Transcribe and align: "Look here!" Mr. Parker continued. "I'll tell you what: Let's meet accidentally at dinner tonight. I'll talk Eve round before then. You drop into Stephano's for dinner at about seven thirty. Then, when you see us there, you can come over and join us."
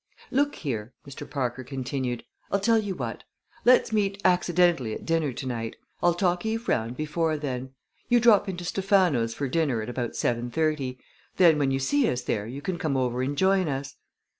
"Look 0.31 0.55
here!" 0.55 0.95
Mr. 1.07 1.29
Parker 1.29 1.63
continued. 1.63 2.23
"I'll 2.51 2.59
tell 2.59 2.79
you 2.79 2.95
what: 2.95 3.23
Let's 3.65 3.93
meet 3.93 4.19
accidentally 4.25 4.95
at 4.95 5.05
dinner 5.05 5.31
tonight. 5.31 5.75
I'll 6.01 6.15
talk 6.15 6.43
Eve 6.43 6.67
round 6.67 6.97
before 6.97 7.37
then. 7.37 7.75
You 8.09 8.19
drop 8.19 8.49
into 8.49 8.65
Stephano's 8.65 9.35
for 9.35 9.47
dinner 9.47 9.79
at 9.83 9.89
about 9.89 10.15
seven 10.15 10.49
thirty. 10.49 10.97
Then, 11.37 11.59
when 11.59 11.69
you 11.69 11.77
see 11.77 12.09
us 12.09 12.23
there, 12.23 12.47
you 12.47 12.63
can 12.63 12.79
come 12.79 12.97
over 12.97 13.21
and 13.21 13.37
join 13.37 13.67
us." 13.67 13.95